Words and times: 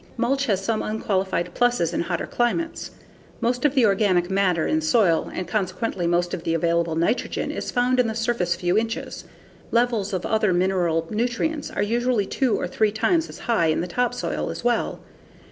Mulch 0.17 0.47
has 0.47 0.65
some 0.65 0.81
unqualified 0.81 1.53
pluses 1.53 1.93
in 1.93 2.01
hotter 2.01 2.25
climates. 2.25 2.89
Most 3.39 3.65
of 3.65 3.75
the 3.75 3.85
organic 3.85 4.31
matter 4.31 4.65
in 4.65 4.81
soil 4.81 5.29
and 5.31 5.47
consequently 5.47 6.07
most 6.07 6.33
of 6.33 6.43
the 6.43 6.55
available 6.55 6.95
nitrogen 6.95 7.51
is 7.51 7.69
found 7.69 7.99
in 7.99 8.07
the 8.07 8.15
surface 8.15 8.55
few 8.55 8.75
inches. 8.75 9.25
Levels 9.69 10.11
of 10.11 10.25
other 10.25 10.53
mineral 10.53 11.05
nutrients 11.11 11.69
are 11.69 11.83
usually 11.83 12.25
two 12.25 12.59
or 12.59 12.65
three 12.67 12.91
times 12.91 13.29
as 13.29 13.37
high 13.45 13.67
in 13.67 13.81
the 13.81 13.85
topsoil 13.87 14.49
as 14.49 14.63
well. 14.63 15.01